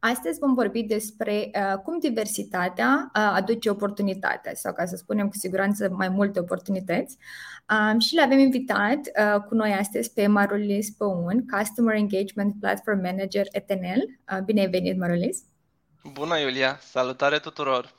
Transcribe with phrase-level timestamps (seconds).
[0.00, 5.36] Astăzi vom vorbi despre uh, cum diversitatea uh, aduce oportunitate sau, ca să spunem cu
[5.36, 7.16] siguranță, mai multe oportunități.
[7.70, 13.46] Um, și l-avem invitat uh, cu noi astăzi pe Marulis Păun, Customer Engagement Platform Manager
[13.50, 14.18] ETNL.
[14.32, 15.38] Uh, bine ai venit, Marulis!
[16.12, 16.78] Bună, Iulia!
[16.80, 17.98] Salutare tuturor!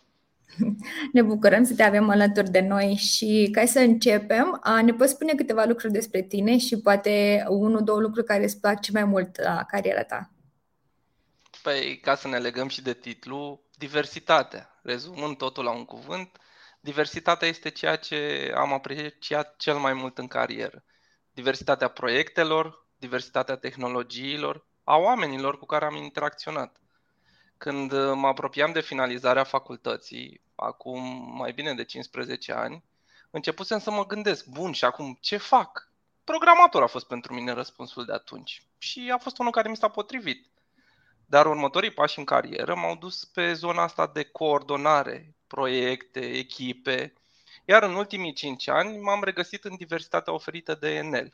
[1.14, 5.34] Ne bucurăm să te avem alături de noi și ca să începem, ne poți spune
[5.34, 9.42] câteva lucruri despre tine și poate unul, două lucruri care îți plac cel mai mult
[9.42, 10.30] la cariera ta.
[11.62, 14.80] Păi, ca să ne legăm și de titlu, diversitatea.
[14.84, 16.38] Rezumând totul la un cuvânt,
[16.80, 20.84] diversitatea este ceea ce am apreciat cel mai mult în carieră.
[21.34, 26.78] Diversitatea proiectelor, diversitatea tehnologiilor, a oamenilor cu care am interacționat.
[27.58, 32.84] Când mă apropiam de finalizarea facultății, acum mai bine de 15 ani,
[33.32, 35.92] începusem să mă gândesc, bun, și acum ce fac?
[36.24, 39.88] Programator a fost pentru mine răspunsul de atunci și a fost unul care mi s-a
[39.88, 40.51] potrivit.
[41.32, 47.14] Dar următorii pași în carieră m-au dus pe zona asta de coordonare, proiecte, echipe,
[47.66, 51.34] iar în ultimii 5 ani m-am regăsit în diversitatea oferită de Enel.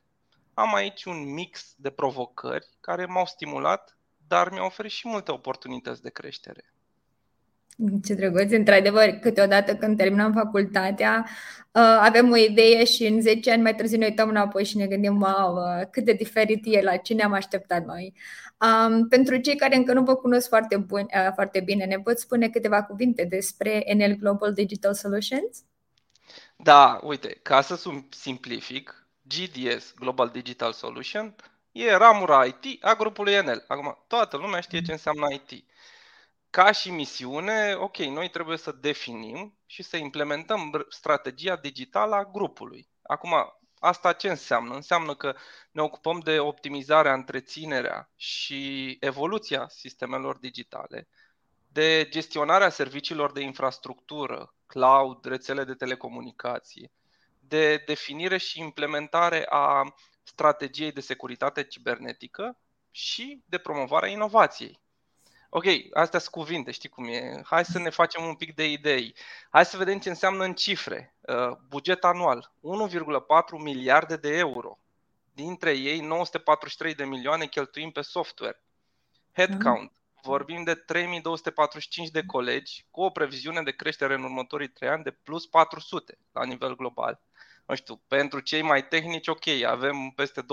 [0.54, 6.02] Am aici un mix de provocări care m-au stimulat, dar mi-au oferit și multe oportunități
[6.02, 6.74] de creștere.
[8.04, 11.26] Ce drăguț, într-adevăr, câteodată când terminăm facultatea,
[11.72, 14.88] uh, avem o idee și în 10 ani mai târziu ne uităm înapoi și ne
[14.88, 18.14] gândim, wow, uh, cât de diferit e, la ce ne-am așteptat noi.
[18.60, 22.20] Um, pentru cei care încă nu vă cunosc foarte, bun, uh, foarte bine, ne pot
[22.20, 25.64] spune câteva cuvinte despre NL Global Digital Solutions?
[26.56, 31.36] Da, uite, ca să simplific, GDS, Global Digital Solution,
[31.72, 33.64] e ramura IT a grupului NL.
[33.68, 35.66] Acum, toată lumea știe ce înseamnă IT
[36.58, 42.90] ca și misiune, ok, noi trebuie să definim și să implementăm strategia digitală a grupului.
[43.02, 43.34] Acum,
[43.80, 44.76] asta ce înseamnă?
[44.76, 45.36] Înseamnă că
[45.72, 51.08] ne ocupăm de optimizarea, întreținerea și evoluția sistemelor digitale,
[51.68, 56.92] de gestionarea serviciilor de infrastructură, cloud, rețele de telecomunicații,
[57.40, 59.94] de definire și implementare a
[60.24, 62.58] strategiei de securitate cibernetică
[62.92, 64.86] și de promovarea inovației.
[65.50, 67.42] Ok, astea sunt cuvinte, știi cum e.
[67.46, 69.16] Hai să ne facem un pic de idei.
[69.50, 71.16] Hai să vedem ce înseamnă în cifre.
[71.22, 72.52] Uh, buget anual,
[72.90, 74.80] 1,4 miliarde de euro.
[75.34, 78.64] Dintre ei, 943 de milioane cheltuim pe software.
[79.34, 79.92] Headcount,
[80.22, 85.12] vorbim de 3245 de colegi cu o previziune de creștere în următorii 3 ani de
[85.12, 87.22] plus 400 la nivel global
[87.68, 90.48] nu știu, pentru cei mai tehnici, ok, avem peste 28.000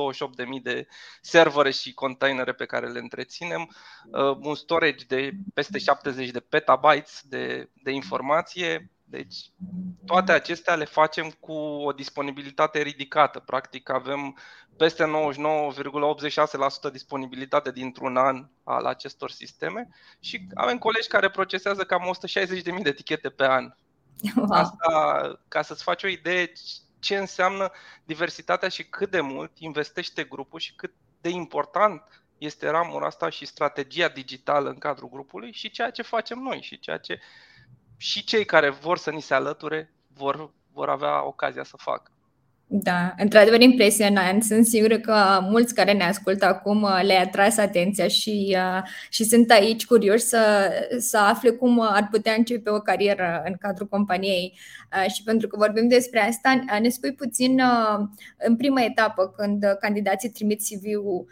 [0.63, 0.87] de
[1.21, 7.21] servere și containere pe care le întreținem, uh, un storage de peste 70 de petabytes
[7.25, 9.37] de, de informație, deci
[10.07, 13.39] toate acestea le facem cu o disponibilitate ridicată.
[13.39, 14.39] Practic avem
[14.77, 15.05] peste
[16.89, 19.89] 99,86% disponibilitate dintr-un an al acestor sisteme
[20.21, 22.17] și avem colegi care procesează cam
[22.77, 23.75] 160.000 de etichete pe an.
[24.37, 24.47] Wow.
[24.51, 26.53] Asta, ca să-ți faci o idee
[27.05, 27.71] ce înseamnă
[28.05, 33.45] diversitatea și cât de mult investește grupul și cât de important este ramura asta și
[33.45, 37.21] strategia digitală în cadrul grupului și ceea ce facem noi și ceea ce
[37.97, 42.11] și cei care vor să ni se alăture vor, vor avea ocazia să facă.
[42.77, 44.43] Da, într-adevăr impresionant.
[44.45, 49.25] Sunt sigură că mulți care ne ascultă acum uh, le-a atras atenția și, uh, și
[49.25, 54.59] sunt aici curioși să, să afle cum ar putea începe o carieră în cadrul companiei.
[54.93, 57.63] Uh, și pentru că vorbim despre asta, ne spui puțin
[58.37, 61.27] în prima etapă, când candidații trimit CV-ul,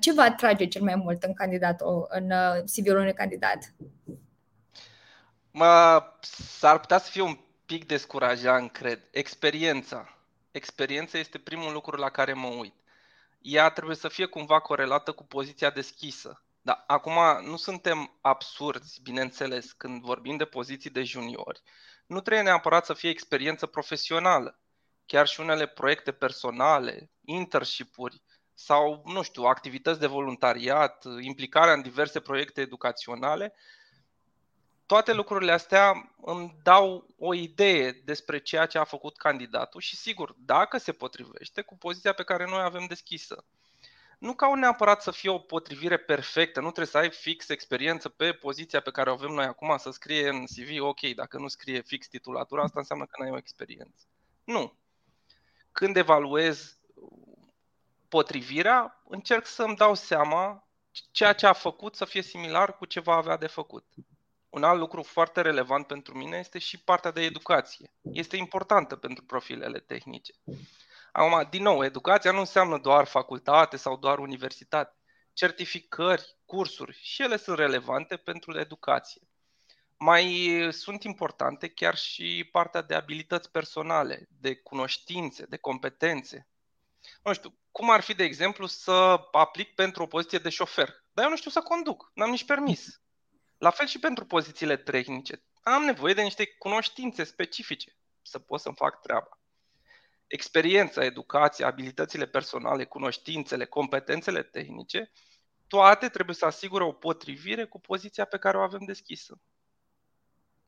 [0.00, 2.32] ce vă atrage cel mai mult în, candidatul, în
[2.64, 3.74] CV-ul unui candidat?
[5.50, 6.02] Mă,
[6.58, 9.00] s-ar putea să fie un pic descurajant, cred.
[9.10, 10.14] Experiența
[10.50, 12.74] experiența este primul lucru la care mă uit.
[13.40, 16.44] Ea trebuie să fie cumva corelată cu poziția deschisă.
[16.62, 21.62] Da, acum nu suntem absurzi, bineînțeles, când vorbim de poziții de juniori.
[22.06, 24.60] Nu trebuie neapărat să fie experiență profesională.
[25.06, 28.22] Chiar și unele proiecte personale, internship-uri
[28.54, 33.54] sau, nu știu, activități de voluntariat, implicarea în diverse proiecte educaționale
[34.90, 40.34] toate lucrurile astea îmi dau o idee despre ceea ce a făcut candidatul și sigur,
[40.38, 43.44] dacă se potrivește cu poziția pe care noi avem deschisă.
[44.18, 48.32] nu ca neapărat să fie o potrivire perfectă, nu trebuie să ai fix experiență pe
[48.32, 51.80] poziția pe care o avem noi acum, să scrie în CV, ok, dacă nu scrie
[51.80, 54.04] fix titulatura, asta înseamnă că nu ai o experiență.
[54.44, 54.74] Nu.
[55.72, 56.78] Când evaluez
[58.08, 60.68] potrivirea, încerc să-mi dau seama
[61.10, 63.84] ceea ce a făcut să fie similar cu ce va avea de făcut.
[64.50, 67.92] Un alt lucru foarte relevant pentru mine este și partea de educație.
[68.12, 70.32] Este importantă pentru profilele tehnice.
[71.12, 74.96] Acum, din nou, educația nu înseamnă doar facultate sau doar universitate.
[75.32, 79.22] Certificări, cursuri, și ele sunt relevante pentru educație.
[79.96, 86.48] Mai sunt importante chiar și partea de abilități personale, de cunoștințe, de competențe.
[87.22, 91.04] Nu știu, cum ar fi, de exemplu, să aplic pentru o poziție de șofer?
[91.12, 93.00] Dar eu nu știu să conduc, n-am nici permis.
[93.60, 95.42] La fel și pentru pozițiile tehnice.
[95.62, 99.40] Am nevoie de niște cunoștințe specifice să pot să-mi fac treaba.
[100.26, 105.10] Experiența, educația, abilitățile personale, cunoștințele, competențele tehnice,
[105.66, 109.40] toate trebuie să asigure o potrivire cu poziția pe care o avem deschisă.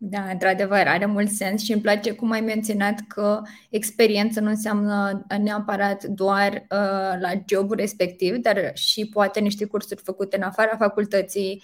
[0.04, 3.40] Da, într-adevăr, are mult sens și îmi place cum ai menționat că
[3.70, 10.36] experiență nu înseamnă neapărat doar uh, la jobul respectiv, dar și poate niște cursuri făcute
[10.36, 11.62] în afara facultății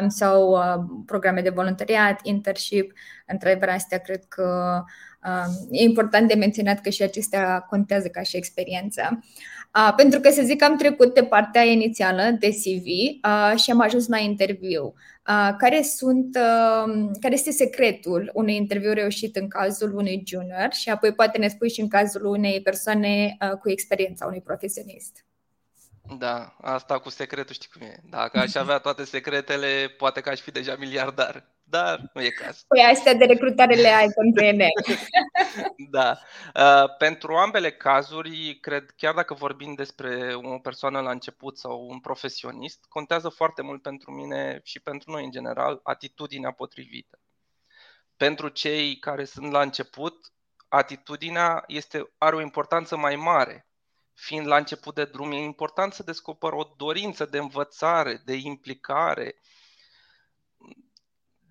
[0.00, 2.92] um, sau uh, programe de voluntariat, internship.
[3.26, 4.82] Într-adevăr, astea cred că
[5.24, 9.20] uh, e important de menționat că și acestea contează ca și experiență.
[9.74, 13.70] Uh, pentru că să zic că am trecut de partea inițială de CV uh, și
[13.70, 14.94] am ajuns la interviu.
[15.30, 20.90] Uh, care, sunt, uh, care este secretul unui interviu reușit în cazul unui junior și
[20.90, 25.24] apoi poate ne spui și în cazul unei persoane uh, cu experiența, unui profesionist.
[26.18, 28.00] Da, asta cu secretul știi cum e.
[28.10, 32.64] Dacă aș avea toate secretele, poate că aș fi deja miliardar dar nu e caz.
[32.68, 34.68] Păi astea de recrutare le ai pentru ele.
[35.90, 36.18] da.
[36.54, 42.00] Uh, pentru ambele cazuri, cred, chiar dacă vorbim despre o persoană la început sau un
[42.00, 47.18] profesionist, contează foarte mult pentru mine și pentru noi în general atitudinea potrivită.
[48.16, 50.32] Pentru cei care sunt la început,
[50.68, 53.66] atitudinea este, are o importanță mai mare.
[54.14, 59.34] Fiind la început de drum, e important să descoper o dorință de învățare, de implicare,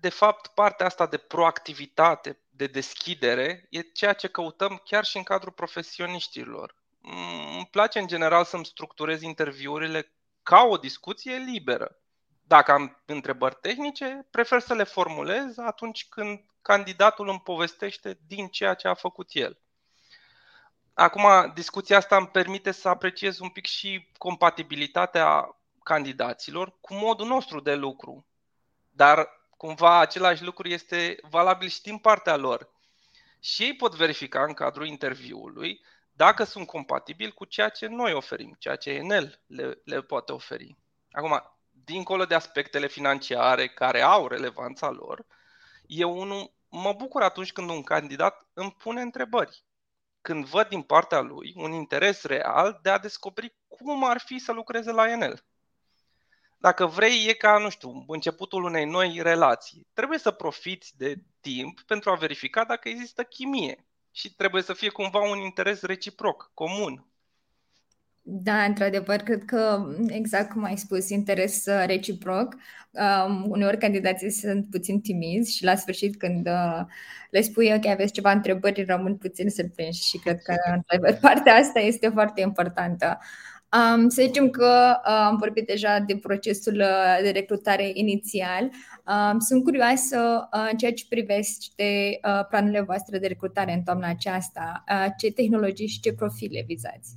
[0.00, 5.22] de fapt, partea asta de proactivitate, de deschidere, e ceea ce căutăm chiar și în
[5.22, 6.74] cadrul profesioniștilor.
[7.00, 10.12] Mm, îmi place în general să-mi structurez interviurile
[10.42, 11.96] ca o discuție liberă.
[12.42, 18.74] Dacă am întrebări tehnice, prefer să le formulez atunci când candidatul îmi povestește din ceea
[18.74, 19.58] ce a făcut el.
[20.94, 27.60] Acum, discuția asta îmi permite să apreciez un pic și compatibilitatea candidaților cu modul nostru
[27.60, 28.26] de lucru.
[28.90, 32.70] Dar cumva același lucru este valabil și din partea lor.
[33.40, 38.56] Și ei pot verifica în cadrul interviului dacă sunt compatibili cu ceea ce noi oferim,
[38.58, 40.76] ceea ce Enel le, le poate oferi.
[41.10, 45.26] Acum, dincolo de aspectele financiare care au relevanța lor,
[45.86, 49.64] eu unul mă bucur atunci când un candidat îmi pune întrebări.
[50.20, 54.52] Când văd din partea lui un interes real de a descoperi cum ar fi să
[54.52, 55.44] lucreze la Enel
[56.60, 59.86] dacă vrei, e ca, nu știu, începutul unei noi relații.
[59.92, 64.88] Trebuie să profiți de timp pentru a verifica dacă există chimie și trebuie să fie
[64.88, 67.04] cumva un interes reciproc, comun.
[68.22, 72.56] Da, într-adevăr, cred că exact cum ai spus, interes uh, reciproc.
[72.90, 76.80] Um, uneori candidații sunt puțin timizi și la sfârșit când uh,
[77.30, 81.78] le spui că aveți ceva întrebări, rămân puțin surprinși și cred că într-adevăr partea asta
[81.78, 83.18] este foarte importantă.
[83.72, 88.70] Um, să zicem că uh, am vorbit deja de procesul uh, de recrutare inițial.
[89.06, 94.08] Um, sunt curioasă uh, în ceea ce privește uh, planurile voastre de recrutare în toamna
[94.08, 94.84] aceasta.
[94.88, 97.16] Uh, ce tehnologii și ce profile vizați?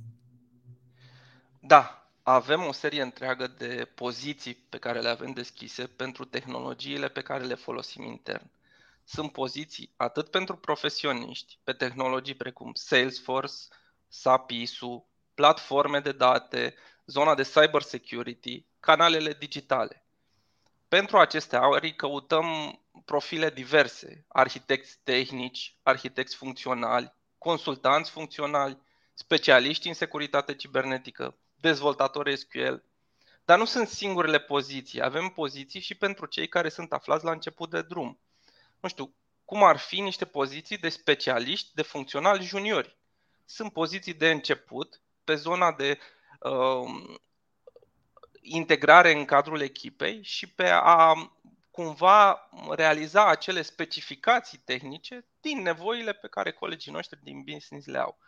[1.60, 7.20] Da, avem o serie întreagă de poziții pe care le avem deschise pentru tehnologiile pe
[7.20, 8.50] care le folosim intern.
[9.04, 13.54] Sunt poziții atât pentru profesioniști pe tehnologii precum Salesforce,
[14.08, 16.74] SAP ISU, platforme de date,
[17.06, 20.04] zona de cyber security, canalele digitale.
[20.88, 28.78] Pentru aceste auri căutăm profile diverse, arhitecți tehnici, arhitecți funcționali, consultanți funcționali,
[29.14, 32.74] specialiști în securitate cibernetică, dezvoltatori SQL.
[33.44, 37.70] Dar nu sunt singurele poziții, avem poziții și pentru cei care sunt aflați la început
[37.70, 38.18] de drum.
[38.80, 39.14] Nu știu,
[39.44, 42.96] cum ar fi niște poziții de specialiști, de funcționali juniori.
[43.44, 45.98] Sunt poziții de început pe zona de
[46.40, 47.18] uh,
[48.40, 51.14] integrare în cadrul echipei și pe a
[51.70, 58.18] cumva realiza acele specificații tehnice din nevoile pe care colegii noștri din business le au.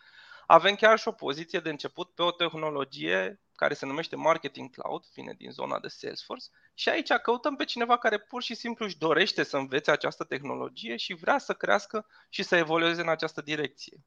[0.47, 5.05] Avem chiar și o poziție de început pe o tehnologie care se numește Marketing Cloud,
[5.15, 8.99] vine din zona de Salesforce și aici căutăm pe cineva care pur și simplu își
[8.99, 14.05] dorește să învețe această tehnologie și vrea să crească și să evolueze în această direcție.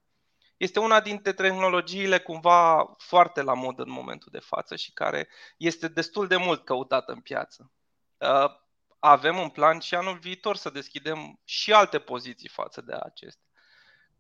[0.60, 5.88] Este una dintre tehnologiile cumva foarte la mod în momentul de față și care este
[5.88, 7.72] destul de mult căutată în piață.
[8.18, 8.52] Uh,
[9.00, 13.48] avem un plan și anul viitor să deschidem și alte poziții față de acestea.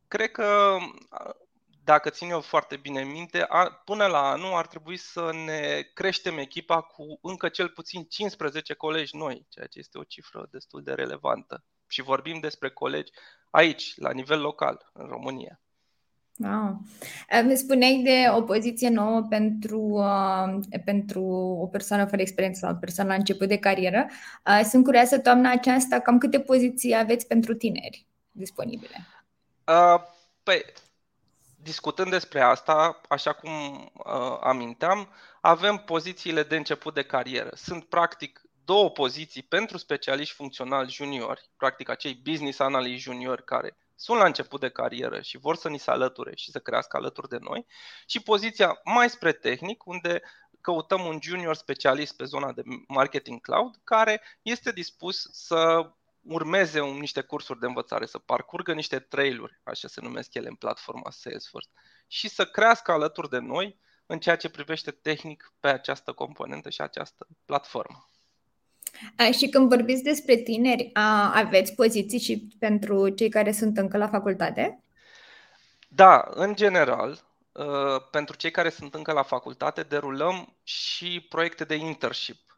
[0.07, 0.77] Cred că
[1.83, 3.47] dacă țin eu foarte bine minte,
[3.85, 9.15] până la anul ar trebui să ne creștem echipa cu încă cel puțin 15 colegi
[9.15, 11.63] noi, ceea ce este o cifră destul de relevantă.
[11.87, 13.11] Și vorbim despre colegi
[13.49, 15.61] aici, la nivel local, în România.
[16.43, 16.81] Wow.
[17.41, 21.23] Îmi spuneai de o poziție nouă pentru, uh, pentru
[21.61, 24.07] o persoană fără experiență sau o persoană la început de carieră.
[24.45, 29.07] Uh, sunt curioasă, toamna aceasta, cam câte poziții aveți pentru tineri disponibile?
[29.67, 30.01] Uh,
[30.43, 30.65] păi,
[31.55, 33.51] discutând despre asta, așa cum
[33.93, 35.09] uh, aminteam,
[35.41, 37.49] avem pozițiile de început de carieră.
[37.53, 44.19] Sunt practic două poziții pentru specialiști funcționali juniori, practic acei business analyst juniori care sunt
[44.19, 47.37] la început de carieră și vor să ni se alăture și să crească alături de
[47.39, 47.65] noi,
[48.07, 50.21] și poziția mai spre tehnic, unde
[50.61, 55.91] căutăm un junior specialist pe zona de marketing cloud care este dispus să
[56.21, 60.55] urmeze un, niște cursuri de învățare, să parcurgă niște trailuri, așa se numesc ele în
[60.55, 61.69] platforma Salesforce,
[62.07, 66.81] și să crească alături de noi în ceea ce privește tehnic pe această componentă și
[66.81, 68.09] această platformă.
[69.15, 73.97] A, și când vorbiți despre tineri, a, aveți poziții și pentru cei care sunt încă
[73.97, 74.83] la facultate?
[75.87, 77.19] Da, în general,
[77.55, 82.49] ă, pentru cei care sunt încă la facultate, derulăm și proiecte de internship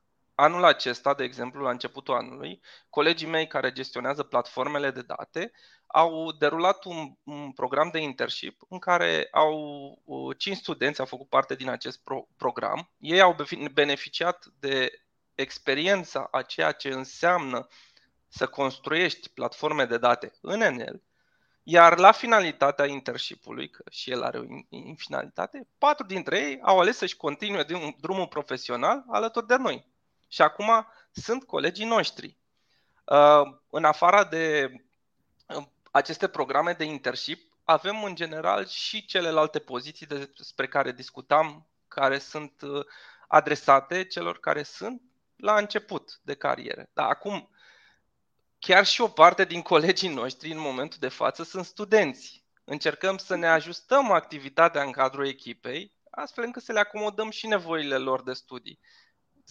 [0.41, 5.51] Anul acesta, de exemplu, la începutul anului, colegii mei care gestionează platformele de date
[5.87, 9.53] au derulat un, un program de internship în care au
[10.37, 12.89] cinci studenți au făcut parte din acest pro- program.
[12.97, 13.35] Ei au
[13.73, 15.00] beneficiat de
[15.41, 17.67] experiența a ceea ce înseamnă
[18.27, 21.01] să construiești platforme de date în NL,
[21.63, 24.43] iar la finalitatea internship-ului, că și el are o
[24.95, 27.65] finalitate, patru dintre ei au ales să-și continue
[27.99, 29.87] drumul profesional alături de noi.
[30.27, 32.37] Și acum sunt colegii noștri.
[33.03, 34.71] Uh, în afara de
[35.47, 42.17] uh, aceste programe de internship, avem în general și celelalte poziții despre care discutam, care
[42.17, 42.85] sunt uh,
[43.27, 45.01] adresate celor care sunt
[45.41, 46.89] la început de carieră.
[46.93, 47.49] Dar acum,
[48.59, 52.43] chiar și o parte din colegii noștri în momentul de față sunt studenți.
[52.63, 57.97] Încercăm să ne ajustăm activitatea în cadrul echipei, astfel încât să le acomodăm și nevoile
[57.97, 58.79] lor de studii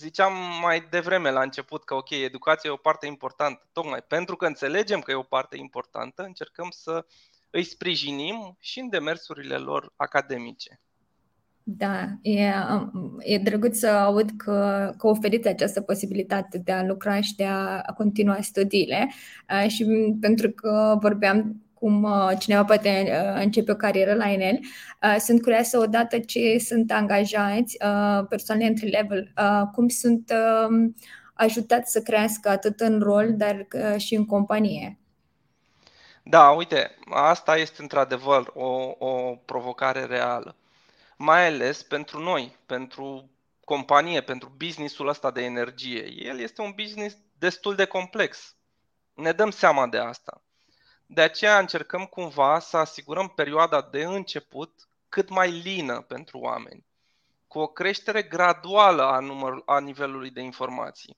[0.00, 3.68] ziceam mai devreme la început că, ok, educația e o parte importantă.
[3.72, 7.06] Tocmai pentru că înțelegem că e o parte importantă, încercăm să
[7.50, 10.80] îi sprijinim și în demersurile lor academice.
[11.62, 12.52] Da, e,
[13.18, 17.92] e drăguț să aud că, că oferiți această posibilitate de a lucra și de a
[17.96, 19.10] continua studiile
[19.68, 19.86] și
[20.20, 24.58] pentru că vorbeam cum uh, cineva poate uh, începe o carieră la Enel.
[25.02, 27.76] Uh, sunt curioasă odată ce sunt angajați
[28.28, 29.32] persoane entry-level,
[29.72, 30.32] cum sunt
[30.68, 30.94] um,
[31.34, 34.98] ajutați să crească atât în rol, dar și în companie.
[36.22, 40.56] Da, uite, asta este într-adevăr o, o provocare reală.
[41.22, 43.30] Mai ales pentru noi, pentru
[43.64, 46.12] companie, pentru businessul ăsta de energie.
[46.12, 48.56] El este un business destul de complex.
[49.14, 50.42] Ne dăm seama de asta.
[51.06, 56.86] De aceea încercăm cumva să asigurăm perioada de început cât mai lină pentru oameni,
[57.46, 61.16] cu o creștere graduală a, număr, a nivelului de informații.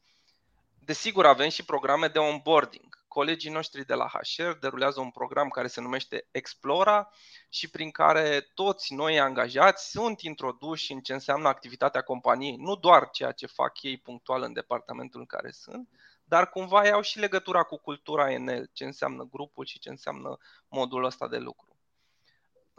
[0.78, 3.01] Desigur, avem și programe de onboarding.
[3.12, 7.08] Colegii noștri de la HR derulează un program care se numește Explora
[7.48, 13.10] și prin care toți noi angajați sunt introduși în ce înseamnă activitatea companiei, nu doar
[13.10, 15.88] ceea ce fac ei punctual în departamentul în care sunt,
[16.24, 20.38] dar cumva iau și legătura cu cultura Enel, ce înseamnă grupul și ce înseamnă
[20.68, 21.71] modul ăsta de lucru.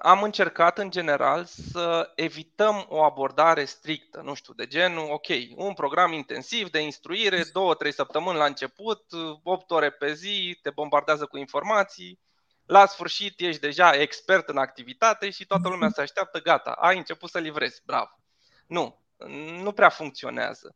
[0.06, 5.74] Am încercat în general să evităm o abordare strictă, nu știu, de genul, ok, un
[5.74, 9.06] program intensiv de instruire, două, trei săptămâni la început,
[9.44, 12.20] 8 ore pe zi, te bombardează cu informații,
[12.66, 17.30] la sfârșit ești deja expert în activitate și toată lumea se așteaptă, gata, ai început
[17.30, 18.20] să livrezi, bravo.
[18.68, 19.02] Nu,
[19.62, 20.76] nu prea funcționează.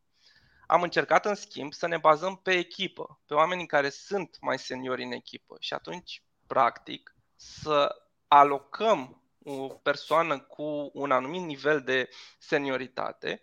[0.68, 5.04] Am încercat, în schimb, să ne bazăm pe echipă, pe oamenii care sunt mai seniori
[5.04, 13.42] în echipă și atunci, practic, să alocăm o persoană cu un anumit nivel de senioritate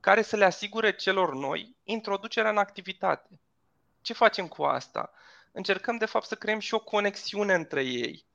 [0.00, 3.40] care să le asigure celor noi introducerea în activitate.
[4.00, 5.12] Ce facem cu asta?
[5.52, 8.26] Încercăm, de fapt, să creăm și o conexiune între ei,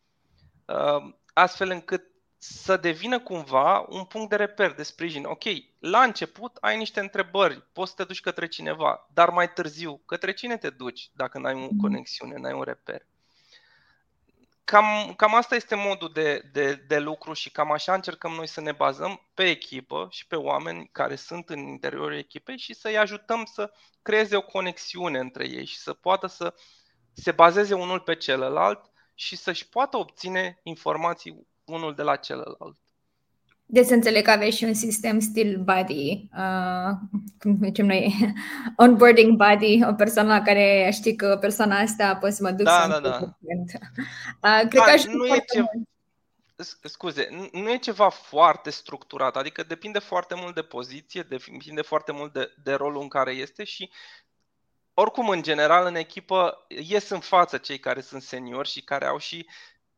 [0.66, 2.04] uh, astfel încât
[2.38, 5.26] să devină cumva un punct de reper, de sprijin.
[5.26, 5.44] Ok,
[5.80, 10.34] la început ai niște întrebări, poți să te duci către cineva, dar mai târziu, către
[10.34, 13.06] cine te duci dacă n-ai o conexiune, n-ai un reper?
[14.70, 18.62] Cam, cam asta este modul de, de, de lucru și cam așa încercăm noi să
[18.62, 23.46] ne bazăm pe echipă și pe oameni care sunt în interiorul echipei și să-i ajutăm
[23.46, 23.72] să
[24.02, 26.54] creeze o conexiune între ei și să poată să
[27.14, 32.78] se bazeze unul pe celălalt și să-și poată obține informații unul de la celălalt.
[33.72, 38.34] Deci să înțeleg că aveți și un sistem still body, uh, cum zicem noi,
[38.84, 42.82] onboarding body, o persoană la care știi că persoana asta poate să mă duc da,
[42.82, 43.20] să da, da.
[43.22, 45.64] Uh, cred da, că nu e ce...
[46.84, 52.34] Scuze, nu e ceva foarte structurat, adică depinde foarte mult de poziție, depinde foarte mult
[52.34, 53.90] de, de rolul în care este și
[54.94, 59.18] oricum, în general, în echipă ies în față cei care sunt seniori și care au
[59.18, 59.48] și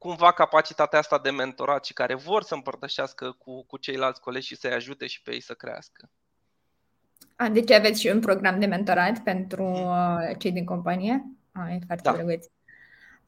[0.01, 4.55] cumva capacitatea asta de mentorat și care vor să împărtășească cu, cu ceilalți colegi și
[4.55, 6.09] să-i ajute și pe ei să crească.
[7.35, 11.25] A, deci aveți și un program de mentorat pentru uh, cei din companie?
[11.51, 12.13] A, e foarte da.
[12.13, 12.45] drăguț.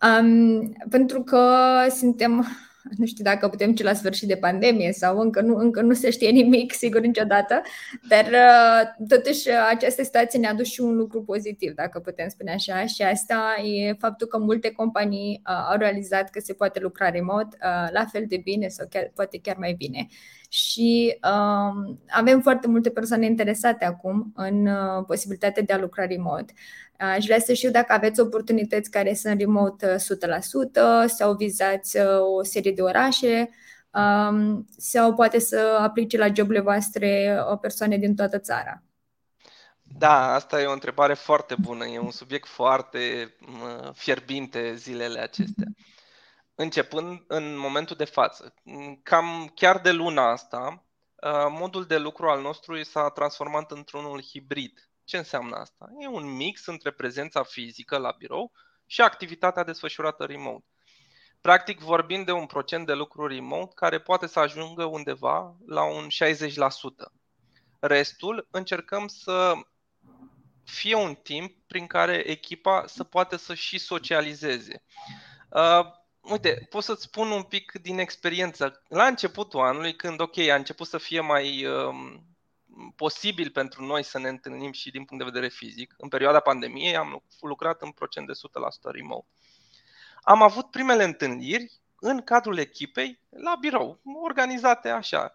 [0.02, 1.48] Um, pentru că
[1.90, 2.46] suntem
[2.98, 6.10] nu știu dacă putem ce la sfârșit de pandemie sau încă nu, încă nu se
[6.10, 7.62] știe nimic, sigur, niciodată,
[8.08, 12.86] dar uh, totuși această situație ne-a dus și un lucru pozitiv, dacă putem spune așa,
[12.86, 17.58] și asta e faptul că multe companii uh, au realizat că se poate lucra remote
[17.62, 20.08] uh, la fel de bine sau chiar, poate chiar mai bine.
[20.50, 26.54] Și uh, avem foarte multe persoane interesate acum în uh, posibilitatea de a lucra remote.
[27.12, 32.06] Aș vrea să știu dacă aveți oportunități care sunt remote 100% uh, sau vizați uh,
[32.38, 33.50] o serie de orașe
[33.92, 38.84] um, sau poate să aplice la joburile voastre o persoane din toată țara.
[39.82, 41.86] Da, asta e o întrebare foarte bună.
[41.86, 43.34] E un subiect foarte
[43.94, 45.68] fierbinte zilele acestea.
[46.56, 48.54] Începând în momentul de față,
[49.04, 50.84] cam chiar de luna asta,
[51.16, 54.93] uh, modul de lucru al nostru s-a transformat într-unul hibrid.
[55.04, 55.90] Ce înseamnă asta?
[56.00, 58.52] E un mix între prezența fizică la birou
[58.86, 60.66] și activitatea desfășurată remote.
[61.42, 66.08] Practic vorbim de un procent de lucru remote care poate să ajungă undeva la un
[66.08, 66.52] 60%.
[67.80, 69.54] Restul încercăm să
[70.64, 74.84] fie un timp prin care echipa să poate să și socializeze.
[75.50, 75.86] Uh,
[76.22, 78.84] uite, pot să-ți spun un pic din experiență.
[78.88, 82.20] La începutul anului, când, ok, a început să fie mai uh,
[82.96, 85.94] posibil pentru noi să ne întâlnim și din punct de vedere fizic.
[85.98, 88.34] În perioada pandemiei am lucrat în procent de
[88.90, 89.28] 100% remote.
[90.22, 95.34] Am avut primele întâlniri în cadrul echipei la birou, organizate așa.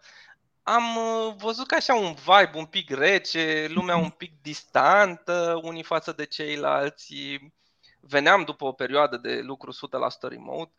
[0.63, 5.83] Am uh, văzut că așa un vibe un pic rece, lumea un pic distantă unii
[5.83, 7.15] față de ceilalți.
[7.99, 9.75] Veneam după o perioadă de lucru 100%
[10.29, 10.71] remote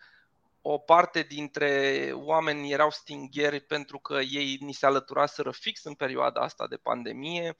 [0.62, 6.40] o parte dintre oameni erau stingheri pentru că ei ni se alăturaseră fix în perioada
[6.40, 7.57] asta de pandemie.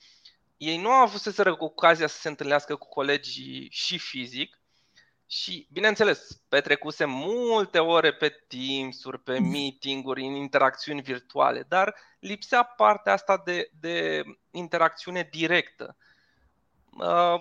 [0.56, 1.20] Ei nu au avut
[1.58, 4.60] ocazia să se întâlnească cu colegii și fizic
[5.26, 13.12] și, bineînțeles, petrecuse multe ore pe Teams-uri, pe meeting-uri, în interacțiuni virtuale, dar lipsea partea
[13.12, 15.96] asta de, de interacțiune directă.
[16.98, 17.40] Uh,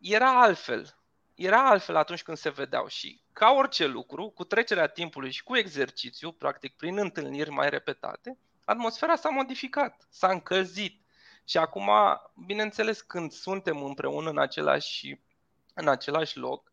[0.00, 1.01] era altfel
[1.34, 5.56] era altfel atunci când se vedeau și ca orice lucru, cu trecerea timpului și cu
[5.56, 11.00] exercițiu, practic prin întâlniri mai repetate, atmosfera s-a modificat, s-a încălzit.
[11.44, 11.90] Și acum,
[12.46, 15.20] bineînțeles, când suntem împreună în același,
[15.74, 16.72] în același loc,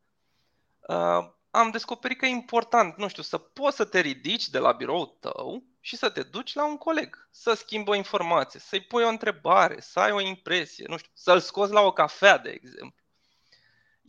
[0.87, 4.71] uh, am descoperit că e important, nu știu, să poți să te ridici de la
[4.71, 9.03] biroul tău și să te duci la un coleg, să schimbi o informație, să-i pui
[9.03, 12.98] o întrebare, să ai o impresie, nu știu, să-l scoți la o cafea, de exemplu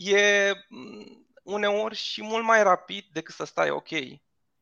[0.01, 3.89] e mm, uneori și mult mai rapid decât să stai, ok,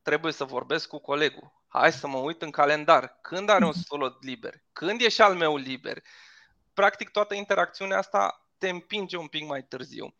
[0.03, 3.81] trebuie să vorbesc cu colegul, hai să mă uit în calendar, când are un mhm.
[3.81, 6.03] slot liber, când e și al meu liber.
[6.75, 10.15] Practic toată interacțiunea asta te împinge un pic mai târziu.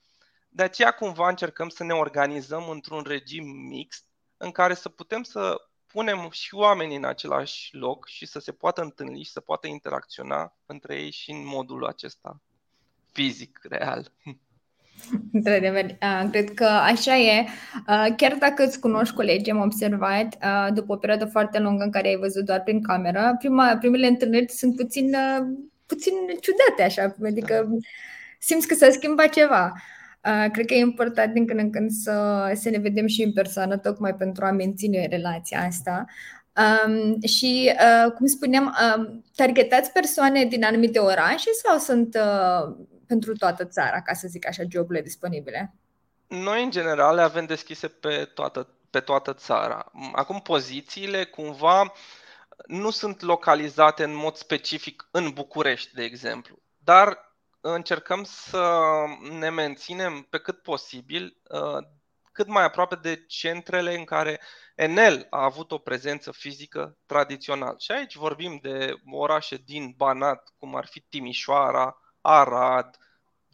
[0.49, 4.05] De aceea cumva încercăm să ne organizăm într-un regim mixt
[4.37, 8.81] în care să putem să punem și oamenii în același loc și să se poată
[8.81, 12.43] întâlni și să poată interacționa între ei și în modul acesta
[13.13, 14.13] fizic, real.
[15.33, 15.97] Într-adevăr,
[16.31, 17.47] cred că așa e.
[18.17, 20.37] Chiar dacă îți cunoști colegii, am observat,
[20.75, 24.53] după o perioadă foarte lungă în care ai văzut doar prin cameră, prima, primele întâlniri
[24.53, 25.17] sunt puțin,
[25.87, 27.69] puțin ciudate, așa, adică
[28.39, 29.73] simți că s-a schimbat ceva.
[30.53, 33.77] Cred că e important din când în când să, să ne vedem și în persoană,
[33.77, 36.05] tocmai pentru a menține relația asta.
[36.59, 42.77] Um, și, uh, cum spuneam, uh, targetați persoane din anumite orașe sau sunt uh,
[43.09, 45.75] pentru toată țara, ca să zic așa, joburile disponibile?
[46.27, 49.93] Noi, în general, le avem deschise pe toată, pe toată țara.
[50.13, 51.93] Acum pozițiile cumva
[52.67, 58.81] nu sunt localizate în mod specific în București, de exemplu, dar încercăm să
[59.39, 61.87] ne menținem pe cât posibil uh,
[62.33, 64.41] cât mai aproape de centrele în care
[64.75, 67.79] Enel a avut o prezență fizică tradițional.
[67.79, 71.97] Și aici vorbim de orașe din Banat, cum ar fi Timișoara,
[72.29, 72.99] Arad,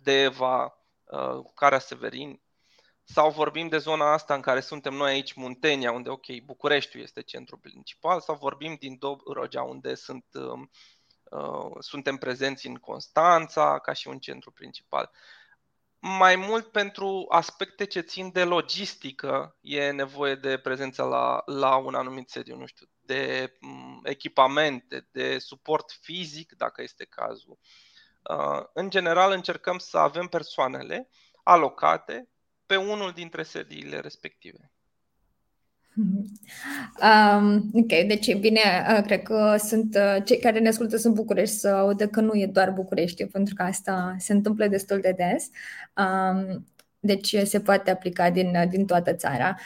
[0.03, 2.41] Deva, uh, Carea Severin,
[3.05, 7.23] sau vorbim de zona asta în care suntem noi aici, Muntenia, unde, ok, Bucureștiul este
[7.23, 10.61] centrul principal, sau vorbim din Dobrogea, unde sunt, uh,
[11.31, 15.11] uh, suntem prezenți în Constanța, ca și un centru principal.
[15.99, 21.95] Mai mult pentru aspecte ce țin de logistică e nevoie de prezența la, la un
[21.95, 27.59] anumit sediu, nu știu, de m- echipamente, de suport fizic, dacă este cazul.
[27.61, 27.93] Uh,
[28.73, 31.09] în general încercăm să avem persoanele
[31.43, 32.29] alocate
[32.67, 34.71] pe unul dintre sediile respective.
[37.03, 41.55] Um, ok, deci bine, uh, cred că sunt uh, cei care ne ascultă sunt București
[41.57, 45.49] să audă că nu e doar București, pentru că asta se întâmplă destul de des.
[45.97, 46.67] Um,
[47.05, 49.57] deci se poate aplica din, din toată țara.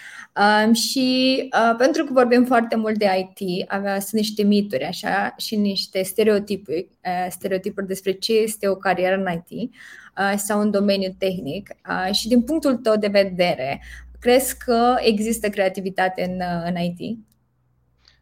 [0.65, 5.35] Um, și uh, pentru că vorbim foarte mult de IT, avea sunt niște mituri așa
[5.37, 9.75] și niște stereotipuri, uh, stereotipuri despre ce este o carieră în IT
[10.19, 11.71] uh, sau un domeniu tehnic.
[11.89, 13.81] Uh, și din punctul tău de vedere,
[14.21, 17.19] Crezi că există creativitate în, în IT?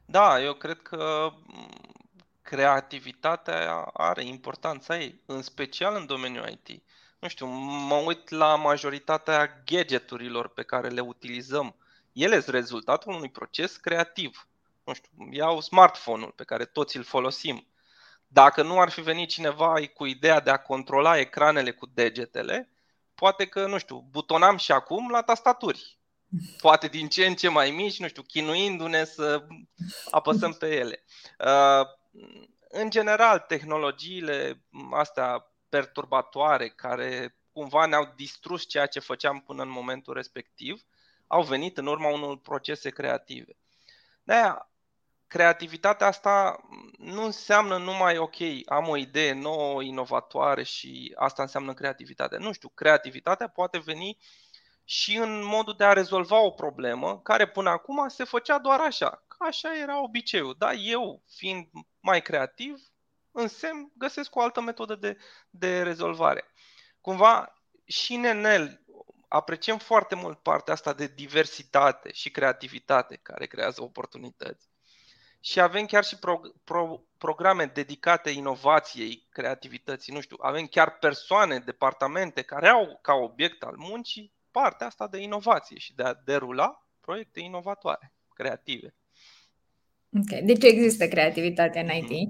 [0.04, 1.30] Da, eu cred că
[2.42, 6.82] creativitatea are importanța ei, în special în domeniul IT.
[7.18, 11.76] Nu știu, mă uit la majoritatea gadgeturilor pe care le utilizăm.
[12.12, 14.48] Ele sunt rezultatul unui proces creativ.
[14.84, 17.66] Nu știu, iau smartphone-ul pe care toți îl folosim.
[18.28, 22.70] Dacă nu ar fi venit cineva cu ideea de a controla ecranele cu degetele,
[23.14, 25.98] poate că, nu știu, butonam și acum la tastaturi.
[26.60, 29.46] Poate din ce în ce mai mici, nu știu, chinuindu-ne să
[30.10, 31.04] apăsăm pe ele.
[31.38, 31.86] Uh,
[32.68, 40.14] în general, tehnologiile astea perturbatoare care cumva ne-au distrus ceea ce făceam până în momentul
[40.14, 40.82] respectiv,
[41.26, 43.56] au venit în urma unor procese creative.
[44.22, 44.70] De-aia,
[45.26, 46.56] creativitatea asta
[46.98, 52.36] nu înseamnă numai, ok, am o idee nouă, inovatoare și asta înseamnă creativitate.
[52.36, 54.18] Nu știu, creativitatea poate veni
[54.84, 59.24] și în modul de a rezolva o problemă care până acum se făcea doar așa.
[59.28, 60.54] Că așa era obiceiul.
[60.58, 61.66] Da, eu, fiind
[62.00, 62.82] mai creativ,
[63.36, 65.16] însemn găsesc o altă metodă de,
[65.50, 66.44] de rezolvare.
[67.00, 68.80] Cumva și în Enel
[69.28, 74.68] apreciem foarte mult partea asta de diversitate și creativitate care creează oportunități
[75.40, 81.58] și avem chiar și pro, pro, programe dedicate inovației, creativității, nu știu, avem chiar persoane,
[81.58, 86.86] departamente care au ca obiect al muncii partea asta de inovație și de a derula
[87.00, 88.94] proiecte inovatoare, creative.
[90.12, 92.28] Ok, deci există creativitate în IT.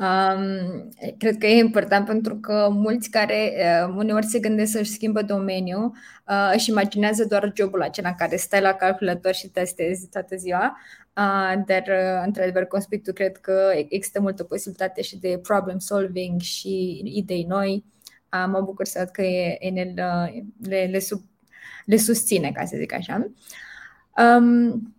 [0.00, 0.08] Mhm.
[0.08, 5.22] Um, cred că e important pentru că mulți care uh, uneori se gândesc să-și schimbă
[5.22, 5.92] domeniul
[6.28, 10.78] uh, își imaginează doar jobul acela în care stai la calculator și testezi toată ziua,
[11.16, 15.78] uh, dar uh, într-adevăr, cum spui tu, cred că există multă posibilitate și de problem
[15.78, 17.84] solving și idei noi.
[18.32, 19.22] Uh, mă bucur să văd că
[19.58, 21.20] Enel uh, le, le, sub,
[21.84, 23.30] le susține, ca să zic așa.
[24.16, 24.94] Um,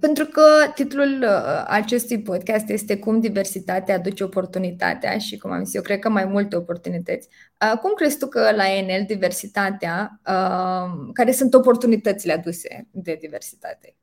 [0.00, 5.74] pentru că titlul uh, acestui podcast este Cum diversitatea aduce oportunitatea și, cum am zis,
[5.74, 7.28] eu cred că mai multe oportunități.
[7.60, 13.96] Uh, cum crezi tu că la Enel diversitatea, uh, care sunt oportunitățile aduse de diversitate?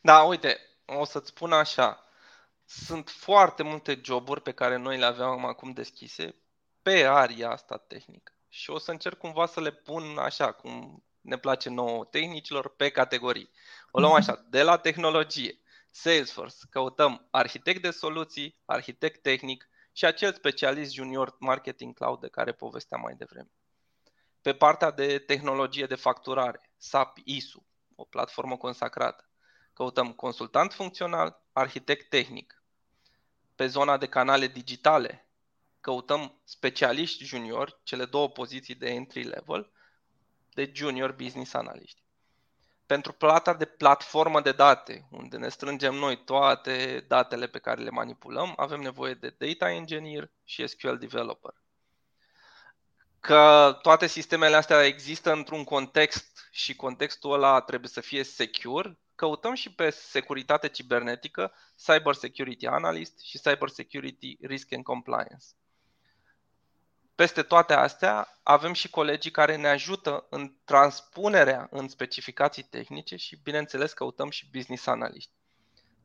[0.00, 1.98] Da, uite, o să-ți spun așa.
[2.64, 6.34] Sunt foarte multe joburi pe care noi le aveam acum deschise
[6.82, 8.32] pe aria asta tehnică.
[8.48, 12.88] Și o să încerc cumva să le pun așa, cum ne place nouă tehnicilor, pe
[12.88, 13.50] categorii.
[13.96, 20.32] O luăm așa, de la tehnologie, Salesforce, căutăm arhitect de soluții, arhitect tehnic și acel
[20.32, 23.50] specialist junior marketing cloud de care povesteam mai devreme.
[24.42, 29.30] Pe partea de tehnologie de facturare, SAP ISU, o platformă consacrată,
[29.72, 32.64] căutăm consultant funcțional, arhitect tehnic.
[33.54, 35.28] Pe zona de canale digitale,
[35.80, 39.72] căutăm specialiști junior, cele două poziții de entry level,
[40.54, 42.03] de junior business analyst
[42.86, 47.90] pentru plata de platformă de date, unde ne strângem noi toate datele pe care le
[47.90, 51.54] manipulăm, avem nevoie de data engineer și SQL developer.
[53.20, 59.54] Că toate sistemele astea există într-un context și contextul ăla trebuie să fie secure, căutăm
[59.54, 61.52] și pe securitate cibernetică
[61.84, 65.44] Cyber Security Analyst și Cyber Security Risk and Compliance.
[67.14, 73.40] Peste toate astea, avem și colegii care ne ajută în transpunerea în specificații tehnice și,
[73.42, 75.30] bineînțeles, căutăm și business analyst.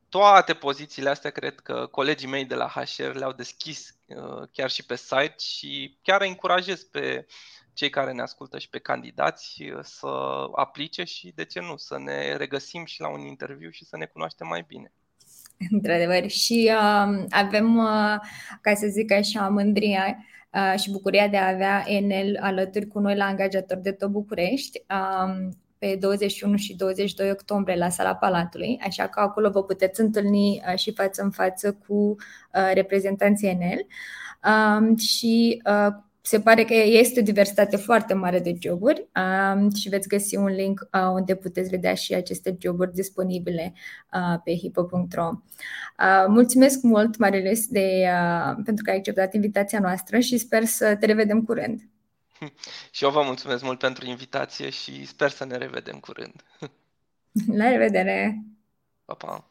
[0.10, 4.86] Toate pozițiile astea cred că colegii mei de la HR le-au deschis uh, chiar și
[4.86, 7.26] pe site și chiar încurajez pe
[7.74, 10.08] cei care ne ascultă și pe candidați uh, să
[10.56, 14.06] aplice și, de ce nu, să ne regăsim și la un interviu și să ne
[14.06, 14.93] cunoaștem mai bine.
[15.72, 16.30] Într-adevăr.
[16.30, 18.15] Și uh, avem, uh,
[18.62, 20.17] ca să zic așa, mândria
[20.54, 24.84] uh, și bucuria de a avea Enel alături cu noi la angajator de tot București.
[24.89, 30.62] Uh, pe 21 și 22 octombrie la sala Palatului, așa că acolo vă puteți întâlni
[30.72, 33.86] uh, și față în față cu uh, reprezentanții Enel.
[34.43, 39.08] Um, și uh, se pare că este o diversitate foarte mare de joburi
[39.55, 43.73] um, și veți găsi un link uh, unde puteți vedea și aceste joburi disponibile
[44.13, 45.29] uh, pe hipo.ro.
[45.29, 50.95] Uh, mulțumesc mult, Marilis, de, uh, pentru că ai acceptat invitația noastră și sper să
[50.95, 51.82] te revedem curând.
[52.91, 56.43] Și eu vă mulțumesc mult pentru invitație și sper să ne revedem curând.
[57.60, 58.43] La revedere!
[59.05, 59.49] Pa, pa!